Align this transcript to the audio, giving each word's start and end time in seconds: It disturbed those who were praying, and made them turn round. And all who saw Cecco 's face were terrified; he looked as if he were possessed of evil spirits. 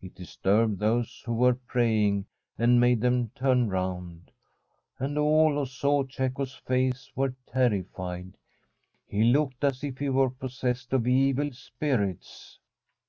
It 0.00 0.14
disturbed 0.14 0.78
those 0.78 1.24
who 1.26 1.32
were 1.34 1.54
praying, 1.54 2.26
and 2.56 2.78
made 2.78 3.00
them 3.00 3.30
turn 3.34 3.68
round. 3.68 4.30
And 5.00 5.18
all 5.18 5.54
who 5.54 5.66
saw 5.66 6.04
Cecco 6.06 6.44
's 6.44 6.54
face 6.54 7.10
were 7.16 7.34
terrified; 7.48 8.36
he 9.08 9.24
looked 9.24 9.64
as 9.64 9.82
if 9.82 9.98
he 9.98 10.08
were 10.08 10.30
possessed 10.30 10.92
of 10.92 11.08
evil 11.08 11.50
spirits. 11.52 12.60